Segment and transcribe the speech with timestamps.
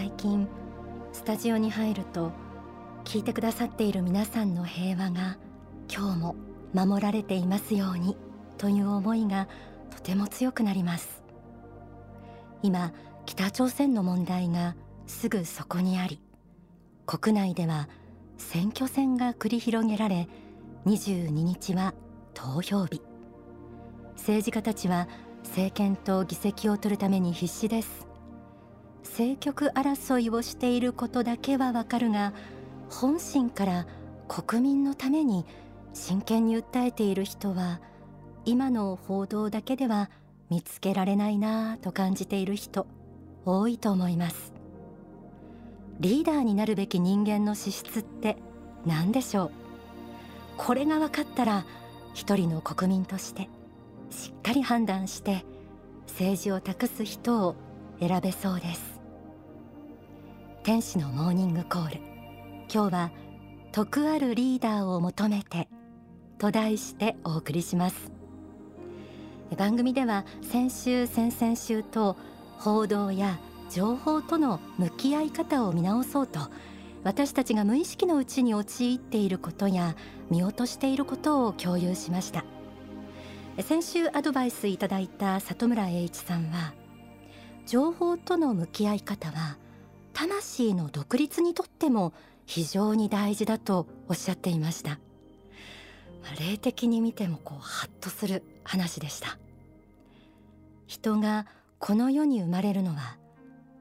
[0.00, 0.48] 最近
[1.12, 2.32] スタジオに入ると
[3.04, 5.36] 聞いてくださっている皆さんの平和が
[5.94, 6.36] 今日も
[6.72, 8.16] 守られていますように
[8.56, 9.46] という思いが
[9.94, 11.22] とても強くなります。
[12.62, 12.94] 今
[13.26, 14.74] 北朝鮮の問題が
[15.06, 16.18] すぐそこにあり
[17.04, 17.90] 国内では
[18.38, 20.30] 選挙戦が繰り広げられ
[20.86, 21.92] 22日は
[22.32, 23.02] 投票日。
[24.16, 25.08] 政治家たちは
[25.44, 28.09] 政権と議席を取るために必死です。
[29.20, 32.32] 政局争いをしていることだけはわかるが
[32.88, 33.86] 本心から
[34.28, 35.44] 国民のために
[35.92, 37.82] 真剣に訴えている人は
[38.46, 40.08] 今の報道だけでは
[40.48, 42.86] 見つけられないなぁと感じている人
[43.44, 44.54] 多いと思います。
[46.00, 48.38] リーダーになるべき人間の資質って
[48.86, 49.50] 何でしょう？
[50.56, 51.66] これが分かったら
[52.14, 53.50] 一人の国民として
[54.08, 55.44] しっかり判断して
[56.06, 57.54] 政治を託す人を
[58.00, 58.98] 選べそうです。
[60.62, 62.00] 天使のモーニングコール。
[62.70, 63.10] 今日は
[63.72, 65.70] 徳あるリーダーを求めて
[66.36, 68.12] と題してお送りします。
[69.56, 72.18] 番組では先週先々週と
[72.58, 73.38] 報道や
[73.70, 76.40] 情報との向き合い方を見直そうと
[77.04, 79.96] 私たちが無意識のうちに陥っていることや
[80.28, 82.44] 見落としていることを共有しました。
[83.62, 86.74] 先週アドバイスいただいた里村栄一さんは
[87.66, 89.56] 情報との向き合い方は
[90.12, 92.12] 魂の独立にとっても
[92.46, 94.98] 非常に大事だとおっしゃっていました。
[96.38, 99.38] 霊的に見てもこうハッとする話でした。
[100.86, 101.46] 人が
[101.78, 103.16] この世に生まれるのは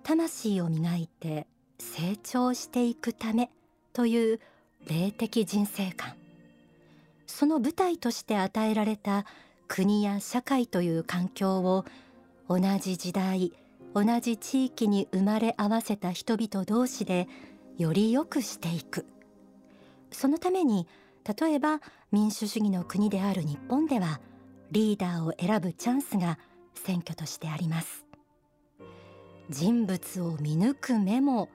[0.04, 1.48] 魂を磨いて
[1.80, 3.52] 成長していくため
[3.94, 4.40] という
[4.88, 6.14] 霊的人生観。
[7.28, 9.26] その舞台として与えられた
[9.68, 11.86] 国や社会という環境を
[12.48, 13.54] 同じ時代
[13.96, 17.28] 同じ地域に生まれ合わせた人々同士で
[17.78, 19.06] より良くしていく。
[20.12, 20.88] そのために
[21.40, 24.20] 例えば民主主義の国である日本では
[24.72, 26.40] リーダーを選ぶチャンスが
[26.74, 28.06] 選挙としてあります。
[29.50, 31.50] 人物を見抜く目も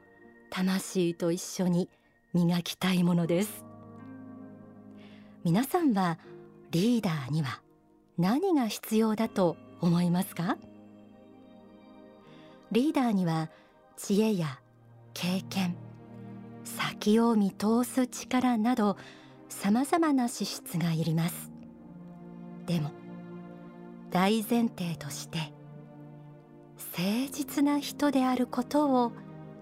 [0.51, 1.89] 魂と一緒に
[2.33, 3.65] 磨きたいものです。
[5.45, 6.19] 皆さんは
[6.71, 7.61] リーダーには
[8.19, 10.57] 何が必要だと思いますか？
[12.73, 13.51] リーダーには
[13.97, 14.61] 知恵や
[15.13, 15.77] 経験
[16.65, 18.97] 先を見通す力など
[19.49, 21.53] さまざまな資質がいります。
[22.67, 22.91] でも
[24.11, 25.53] 大前提として
[26.97, 29.13] 誠実な人であることを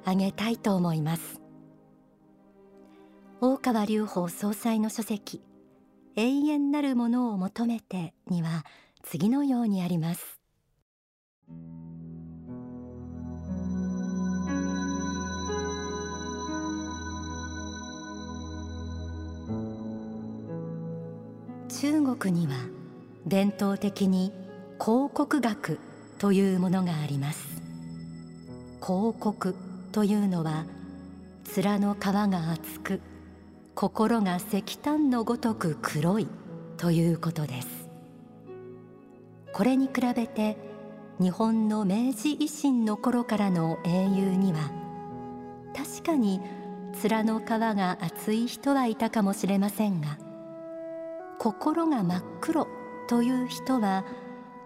[0.03, 1.41] 挙げたいと思います。
[3.41, 5.43] 大川隆法総裁の書籍
[6.15, 8.65] 永遠なるものを求めてには
[9.03, 10.42] 次のようにあります。
[21.83, 22.53] 中国には
[23.27, 24.33] 伝統的に
[24.81, 25.81] 広告学
[26.21, 27.61] というものがあります。
[28.81, 29.57] 広告
[29.91, 30.65] というのは
[31.57, 33.01] 面の皮が厚く
[33.75, 36.29] 心が石炭のごとく黒い
[36.77, 37.89] ということです。
[39.53, 40.57] これに比べて
[41.19, 44.71] 日本の明治維新の頃からの英雄には
[45.77, 46.41] 確かに
[47.03, 50.22] 面の皮が厚い人はいたかもしれませんが
[51.43, 52.69] 心が真っ黒
[53.09, 54.05] という人は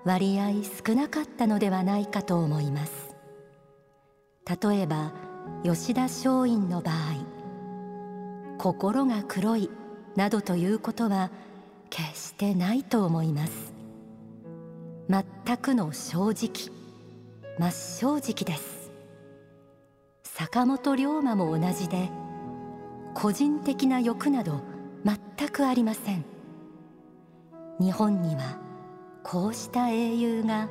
[0.05, 3.17] 割合少なかったのではないかと思います。
[4.45, 5.15] 例えば
[5.65, 7.25] 吉田松陰の場合
[8.59, 9.71] 心が黒い
[10.17, 11.31] などということは
[11.89, 13.73] 決してないと思います。
[15.09, 16.71] 全くの正直
[17.59, 18.93] 真っ正直です。
[20.25, 22.11] 坂本龍馬も同じで
[23.15, 24.61] 個人的な欲など
[25.07, 26.36] 全くありません。
[27.79, 28.59] 日本には
[29.23, 30.69] こうした英雄が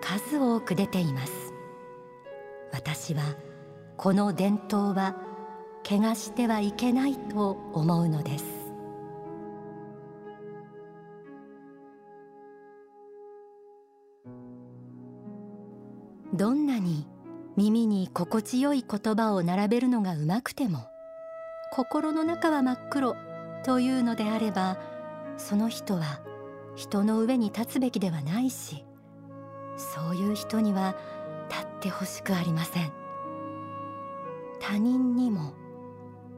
[0.00, 1.32] 数多く出ています。
[2.72, 3.22] 私は
[3.96, 5.16] この伝統は
[5.84, 8.44] 汚してはいけないと思うのです。
[16.34, 17.06] どんなに
[17.56, 20.86] 耳に心地よい言葉を並べるのがうまくても
[21.72, 23.16] 心の中は真っ黒
[23.64, 24.78] というのであれば
[25.36, 26.20] その人は
[26.78, 28.84] 人の上に立つべきではないし
[29.76, 30.94] そういう人には
[31.50, 32.92] 立ってほしくありません。
[34.60, 35.54] 他人にも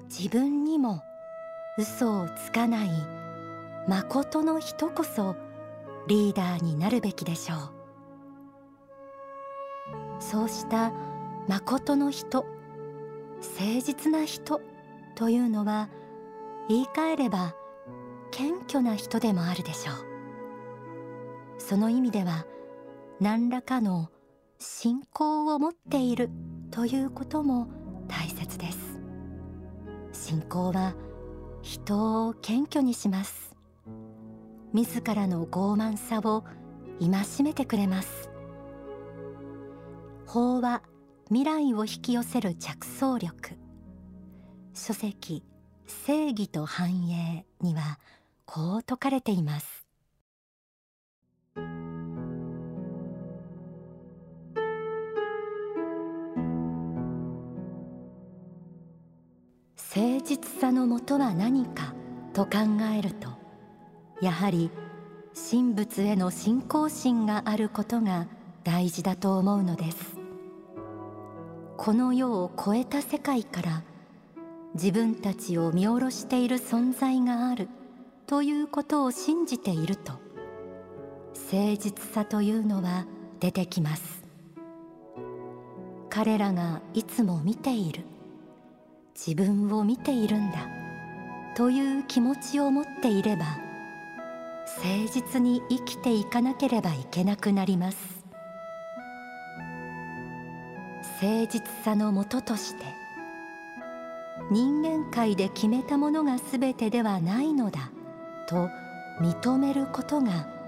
[0.04, 1.02] 自分にも
[1.76, 2.88] 嘘をつかない
[3.86, 5.36] 誠の人こそ
[6.06, 7.58] リーダーになるべきでしょう。
[10.20, 10.92] そうした
[11.48, 12.46] 誠の人
[13.40, 14.62] 誠実な人
[15.16, 15.90] というのは
[16.68, 17.54] 言い換えれば
[18.30, 20.09] 謙虚な人でもあるでしょう。
[21.70, 22.46] その意味では
[23.20, 24.10] 何らかの
[24.58, 26.28] 信仰を持っている
[26.72, 27.68] ということも
[28.08, 29.00] 大切です。
[30.12, 30.96] 信仰は
[31.62, 33.54] 人を謙虚にします。
[34.72, 36.42] 自らの傲慢さを
[36.98, 38.30] 戒めてくれます。
[40.26, 40.82] 法は
[41.28, 43.56] 未来を引き寄せる着想力。
[44.74, 45.44] 書籍
[45.86, 48.00] 正義と繁栄には
[48.44, 49.79] こう説かれています。
[51.56, 51.66] 誠
[60.24, 61.94] 実さのもとは何か
[62.32, 62.50] と考
[62.96, 63.28] えると
[64.20, 64.70] やはり
[65.34, 68.28] 神仏への信仰心があることが
[68.62, 70.20] 大事だと思うのです。
[71.76, 73.82] この世を超えた世界から
[74.74, 77.70] 自分たちを見下ろしている存在がある
[78.26, 80.19] ということを信じていると
[81.52, 83.06] 誠実さというのは
[83.40, 84.22] 出てきます。
[86.08, 88.04] 彼らがいつも見ている。
[89.14, 90.68] 自分を見ているんだ。
[91.56, 93.44] という気持ちを持っていれば
[94.78, 97.98] 誠実に生きていかなければいけなくなります。
[101.20, 102.84] 誠実さのもととして
[104.50, 107.90] 人間界で決めたものが全てではないのだ
[108.48, 108.70] と
[109.20, 110.59] 認めることが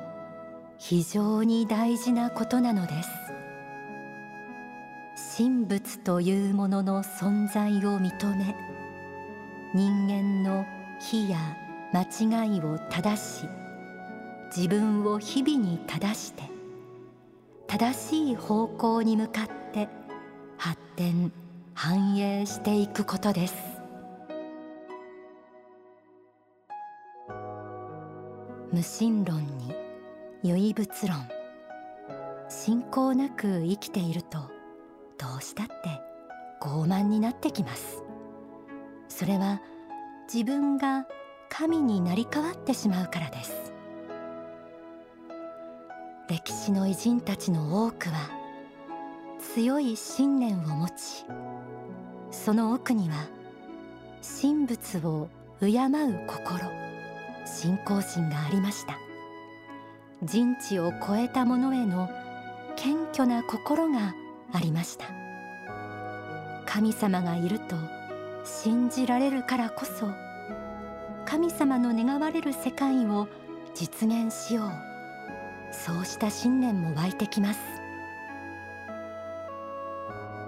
[0.85, 3.09] 非常に大事なことなのです。
[5.39, 8.57] 神仏というものの存在を認め
[9.75, 10.67] 人間の
[10.99, 11.39] 非や
[11.93, 13.47] 間違いを正し
[14.55, 16.43] 自分を日々に正して
[17.69, 19.89] 正しい方向に向かって
[20.59, 21.31] 発展
[21.75, 23.55] 繁栄していくことです。
[28.73, 29.92] 無神論に
[30.45, 31.29] 唯物論。
[32.49, 34.39] 信仰なく生きていると
[35.17, 35.73] どうしたって
[36.61, 38.03] 傲慢になってきます。
[39.09, 39.61] それは
[40.33, 41.07] 自分が
[41.49, 43.73] 神になり変わってしまうからです。
[46.29, 48.31] 歴史の偉人たちの多くは
[49.55, 51.27] 強い信念を持ち
[52.31, 53.29] その奥には
[54.41, 55.29] 神仏を
[55.61, 55.71] 敬う
[56.27, 56.71] 心
[57.45, 59.02] 信仰心がありました。
[60.25, 62.09] 人知を超えたものへの
[62.77, 64.15] 謙虚な心が
[64.53, 65.07] ありました。
[66.65, 67.77] 神様がいると
[68.45, 70.07] 信じられるからこそ
[71.25, 73.27] 神様の願われる世界を
[73.75, 74.71] 実現しよう。
[75.73, 77.61] そうした信念も湧いてきます。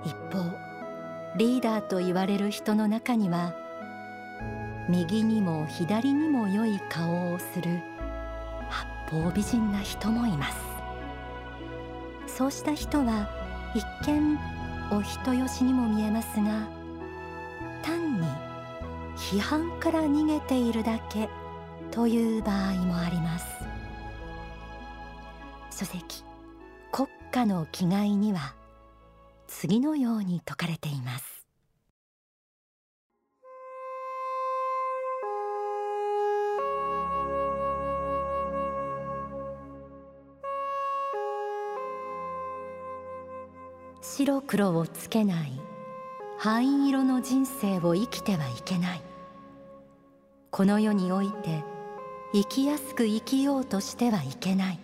[0.05, 0.57] 一方
[1.37, 3.55] リーダーと言われる人の中には
[4.89, 7.81] 右にも左にも良い顔をする
[9.11, 10.57] 方美人な人もいます。
[12.27, 13.29] そうした人は
[13.75, 14.39] 一見
[14.91, 16.69] お人よしにも見えますが
[17.83, 18.27] 単に
[19.17, 21.29] 批判から逃げているだけ
[21.91, 23.47] という場合もあります。
[25.71, 26.25] 書籍
[26.93, 28.55] 国家の気概には
[29.47, 31.34] 次のように説かれています。
[44.17, 45.61] 白黒をつけない
[46.39, 49.03] 灰色の人生を生きてはいけない。
[50.53, 51.65] この世において
[52.33, 54.79] 生きやすく生きようとしてはいけない。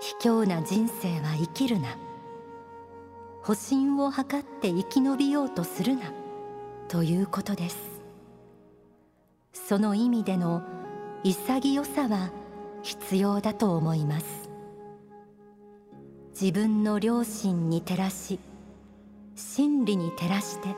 [0.00, 1.98] 卑怯な人生は生きるな。
[3.42, 6.10] 保身を図って生き延びようとするな。
[6.88, 7.76] ということです。
[9.52, 10.62] その意味での
[11.22, 12.30] 潔さは
[12.82, 14.37] 必要だと思います。
[16.40, 18.38] 自分の良心に照らし
[19.34, 20.76] 真理に照らして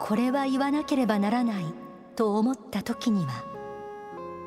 [0.00, 1.64] これは言わなければならない
[2.16, 3.44] と思った時には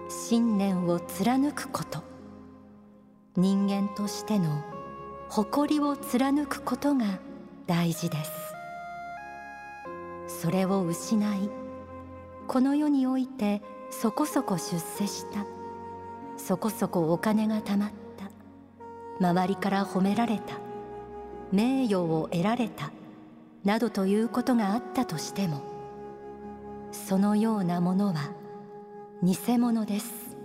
[0.10, 2.03] 信念を貫くこと
[3.38, 4.62] 人間としての
[5.29, 7.20] 誇りを貫くことが
[7.65, 8.32] 大事です。
[10.27, 11.50] それを失い
[12.48, 15.46] この世においてそこそこ出世した
[16.36, 18.07] そこそこお金がたまった
[19.19, 20.59] 周りから褒められた。
[21.51, 22.91] 名誉を得られた。
[23.67, 25.62] などということがあったとしても
[26.93, 28.31] そのようなものは
[29.21, 30.38] 偽物です。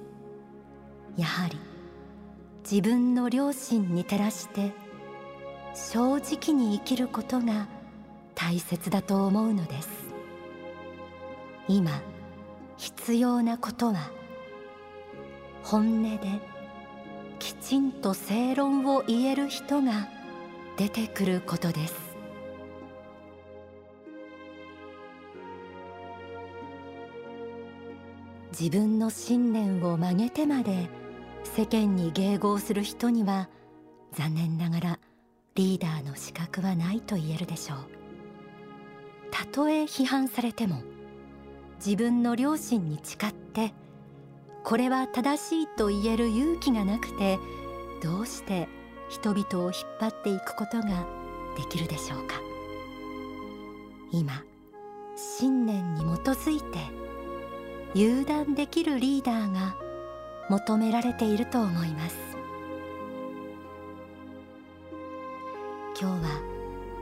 [1.16, 1.56] やはり
[2.68, 4.72] 自分の良心に照らして
[5.72, 7.68] 正直に生きることが
[8.34, 9.88] 大切だと思うのです。
[11.68, 11.92] 今
[12.76, 14.10] 必要なことは
[15.62, 16.51] 本音で
[17.42, 20.08] きちんと正論を言える人が
[20.76, 21.94] 出てくることです。
[28.52, 30.88] 自分の信念を曲げてまで
[31.42, 33.49] 世間に迎合する人には
[34.12, 34.99] 残念ながら
[35.56, 37.78] リーダーの資格はないと言えるでしょう。
[39.32, 40.80] たとえ批判されても
[41.84, 43.75] 自分の良心に誓って
[44.64, 47.38] これは正しいと言える勇気がなくて
[48.02, 48.69] どうして
[49.09, 51.07] 人々を引っ張っていくことが
[51.57, 52.40] できるでしょうか。
[54.11, 54.45] 今
[55.16, 56.78] 信念に基づいて
[57.95, 59.76] 油断できるリーダーが
[60.49, 62.16] 求められていると思います。
[66.00, 66.40] 今日は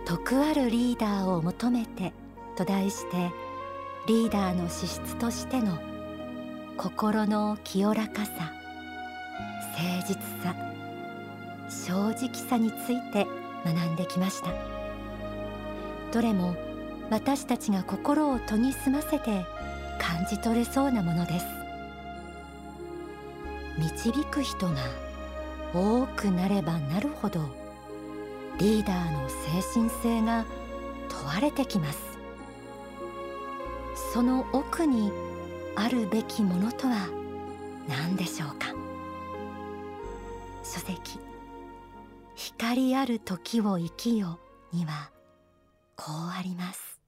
[0.05, 2.13] 徳あるリーダーを求めて
[2.57, 3.31] と題して
[4.07, 5.79] リーダーの資質としての
[6.83, 8.55] 心の清らかさ
[9.77, 10.57] 誠実さ
[11.69, 13.27] 正直さについて
[13.67, 14.51] 学んできました。
[16.11, 16.57] どれも
[17.11, 19.45] 私たちが心を研ぎ澄ませて
[19.99, 21.47] 感じ取れそうなものです。
[23.79, 24.77] 導く人が
[25.75, 27.43] 多くなればなるほど
[28.59, 29.35] リーダーの精
[29.75, 30.47] 神性が
[31.11, 31.99] 問われてきます。
[34.15, 35.13] その奥に
[35.77, 37.09] あるべきものとは
[37.89, 38.75] 何でしょうか？
[40.63, 41.19] 書籍。
[42.35, 44.39] 光ある時を生きよ
[44.73, 45.11] には
[45.97, 47.01] こうあります。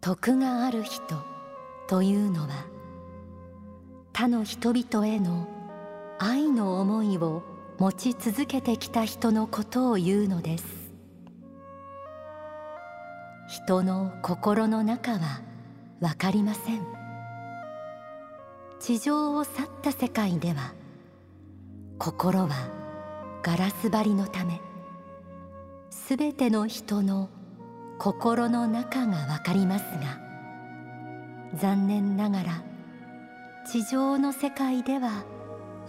[0.00, 1.00] 徳がある人
[1.86, 2.64] というのは
[4.12, 5.46] 他の人々への
[6.18, 7.42] 愛の思いを
[7.80, 10.66] 持ち続けてきた人のことを言うのです。
[13.48, 15.40] 人の心の中は
[15.98, 16.86] 分かりません。
[18.80, 20.74] 地上を去った世界では
[21.98, 22.50] 心は
[23.42, 24.60] ガラス張りのため
[25.88, 27.30] すべての人の
[27.98, 30.20] 心の中がわかりますが
[31.54, 32.62] 残念ながら
[33.66, 35.24] 地上の世界では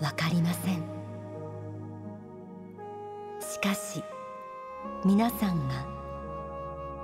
[0.02, 1.01] わかりません。
[3.62, 4.04] かし
[5.06, 5.86] 皆さんが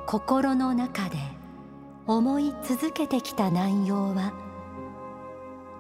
[0.07, 1.17] 心の中で
[2.07, 4.33] 思い続けてきた内容は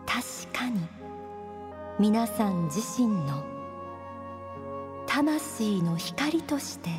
[0.05, 0.79] 確かに
[1.99, 3.43] 皆さん自身の
[5.07, 6.91] 魂の光として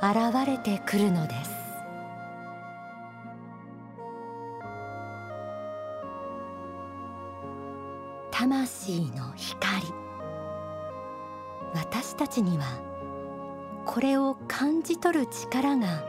[0.00, 1.50] 現れてくるのです。
[8.30, 9.97] 魂の光。
[11.74, 12.64] 私たちには
[13.84, 16.02] これを感じ取る力が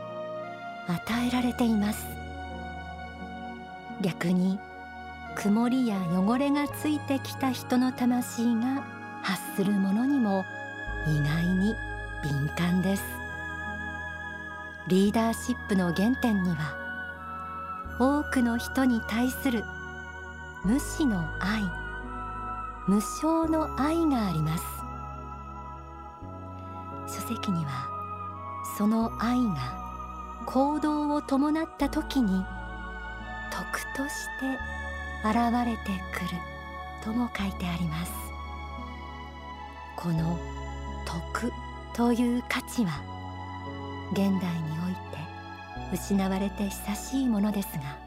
[0.88, 2.06] 与えられています。
[4.02, 4.60] 逆に
[5.36, 8.84] 曇りや汚れがついてきた人の魂が
[9.22, 10.44] 発するものにも
[11.08, 11.76] 意外に
[12.24, 13.04] 敏感です。
[14.88, 16.76] リーダーシップの原点には
[18.00, 19.64] 多くの人に対する
[20.64, 21.62] 無私の愛
[22.88, 24.79] 無償の愛があります。
[27.30, 27.88] 書籍には
[28.76, 32.44] その愛が行動を伴った時に
[33.52, 34.58] 徳として
[35.24, 36.30] 現れてくる
[37.04, 38.12] とも書いてあります。
[39.96, 40.40] この
[41.06, 41.52] 徳
[41.94, 43.02] という価値は
[44.14, 44.96] 現代におい
[45.92, 47.98] て失われて久しいものですが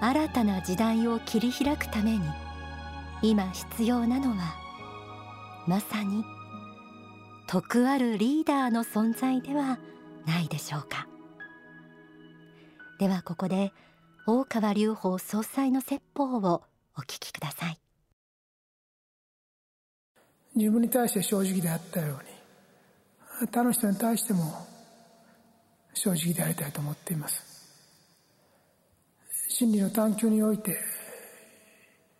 [0.00, 2.20] 新たな時代を切り開くために
[3.22, 4.54] 今必要なのは
[5.66, 6.24] まさに
[7.50, 9.80] 徳あるリーダーの存在では
[10.24, 11.08] ないでしょうか。
[13.00, 13.72] ではここで
[14.24, 16.62] 大川隆法総裁の説法を
[16.96, 17.78] お聞きください。
[20.54, 24.44] 自分に対して正直であったように他の人に対しても
[25.92, 27.44] 正直でありたいと思っています。
[29.48, 30.78] 真理の探求において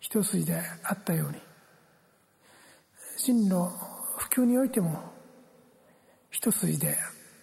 [0.01, 1.37] 一筋であったように
[3.15, 3.71] 真理の
[4.17, 5.20] 普及においても
[6.41, 6.97] 一筋で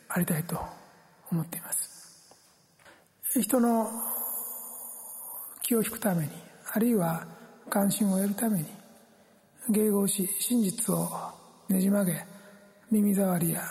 [0.09, 0.59] ありたいと
[1.31, 2.35] 思っています。
[3.40, 3.88] 人の
[5.62, 6.33] 気を引くために
[6.73, 7.25] あるいは
[7.71, 8.67] 関心を得るために
[9.71, 11.09] 迎合し真実を
[11.69, 12.25] ねじ曲げ
[12.90, 13.62] 耳障りや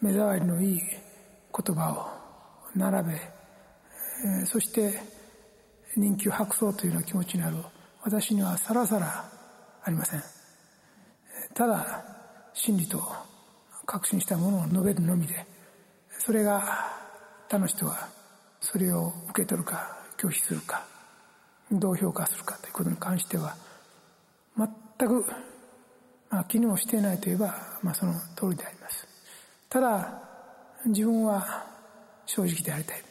[0.00, 5.00] 目障りのいい言葉を並べそして
[5.96, 7.56] 人気を博そうというような気持ちになる
[8.04, 9.28] 私にはさらさら
[9.82, 10.22] ありません。
[11.54, 12.04] ただ
[12.52, 13.33] 真理と
[13.84, 15.44] 確信したものを述べるのみで
[16.18, 16.62] それが
[17.48, 18.08] 他の人は
[18.60, 20.84] それを受け取るか拒否するか
[21.70, 23.56] どう評価するかということに関しては
[24.56, 25.24] 全く、
[26.30, 29.06] まあ、気にもしていないといえば、まあ、その通りであります。
[29.68, 30.22] ただ
[30.86, 31.66] 自分は
[32.26, 33.02] 正直でありたい。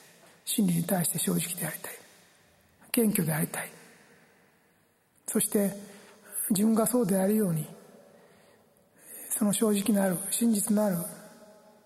[0.46, 1.94] 真理に対して正直でありたい。
[2.92, 3.70] 謙虚でありたい。
[5.28, 5.72] そして
[6.50, 7.68] 自分がそうであるように
[9.36, 10.98] その正直なる真実なる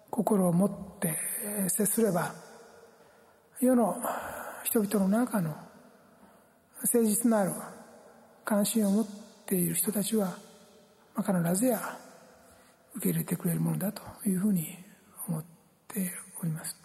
[0.10, 1.18] 心を持って
[1.70, 2.34] 接すれば
[3.62, 3.96] 世の
[4.66, 5.56] 人々の中の
[6.84, 7.52] 誠実なる
[8.44, 9.08] 関心を持っ
[9.46, 10.38] ている人たちは、
[11.16, 11.98] まあ、必ずや
[12.96, 14.68] 受け入れてくれるものだというふうに
[15.28, 15.44] 思っ
[15.88, 16.12] て
[16.42, 16.76] おります。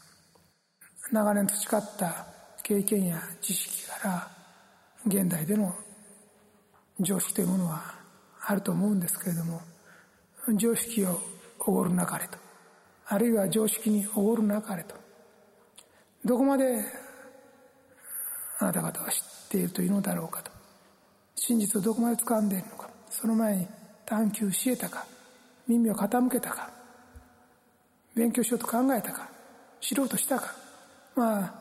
[1.10, 2.26] 長年培った
[2.62, 4.30] 経験や知識から
[5.06, 5.74] 現代での
[7.00, 7.94] 常識というものは
[8.46, 9.60] あると思うんですけれども
[10.56, 11.20] 常識を
[11.60, 12.38] おごるなかれと。
[13.06, 14.94] あるいは常識におごるなかれと。
[16.24, 16.84] どこまで
[18.58, 20.50] あなた方は知っているというのだろうかと。
[21.34, 22.90] 真実をどこまで掴んでいるのか。
[23.10, 23.66] その前に
[24.06, 25.06] 探求し得たか。
[25.68, 26.70] 耳を傾けたか。
[28.14, 29.28] 勉強しようと考えたか。
[29.80, 30.54] 知ろうとしたか。
[31.14, 31.54] まあ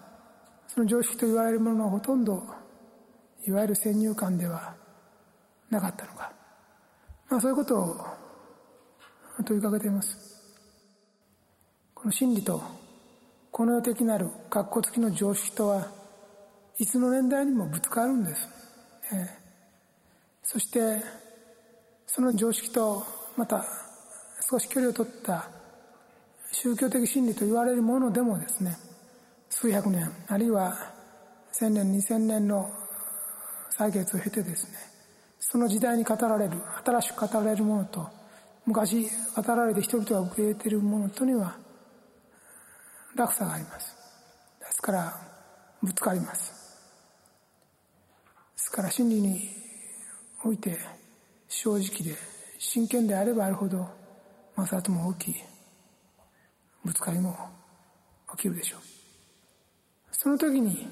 [0.67, 2.43] その常識と言われるものはほとんど
[3.45, 4.73] いわゆる先入観では
[5.69, 6.31] なかったのか。
[7.29, 8.05] まあそういうことを
[9.43, 10.31] 問いかけています。
[12.01, 12.59] この真理と
[13.51, 15.87] この世的なる格好付きの常識とは
[16.79, 18.49] いつの年代にもぶつかるんです、
[19.13, 19.27] えー、
[20.41, 21.03] そして
[22.07, 23.03] その常識と
[23.37, 23.63] また
[24.49, 25.47] 少し距離を取った
[26.53, 28.75] 宗教的真理と言われるものでもですね
[29.49, 30.73] 数百年あるいは
[31.51, 32.67] 千年二千年の
[33.77, 34.77] 歳月を経てですね
[35.39, 38.20] その時代に語られる新しく語られるものと
[38.65, 41.55] 昔語られて人々が受け入れているものとには
[43.15, 43.95] 落差があります。
[44.59, 45.13] ですから
[45.81, 46.51] ぶつかります。
[46.51, 46.57] で
[48.55, 49.49] すから真理に
[50.43, 50.77] おいて
[51.47, 52.15] 正直で
[52.57, 53.89] 真剣であればあるほど
[54.55, 55.35] 摩擦も大きい
[56.85, 57.35] ぶつかりも
[58.35, 58.81] 起きるでしょう。
[60.11, 60.87] その時に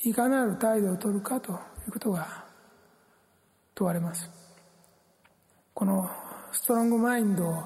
[0.00, 1.54] いかなる態度を取るかとい
[1.88, 2.44] うことが
[3.74, 4.30] 問われます。
[5.74, 6.08] この
[6.54, 7.64] ストロングマインドを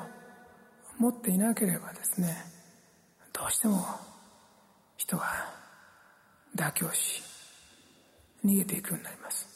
[0.98, 2.34] 持っていなければですね
[3.34, 3.84] どうしても
[4.96, 5.26] 人は
[6.56, 7.22] 妥協し
[8.44, 9.46] 逃げていくようになります。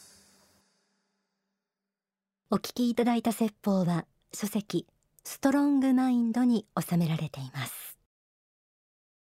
[2.50, 4.86] お聞きいただいた説法は書籍
[5.24, 7.91] ストロングマインドに収められています。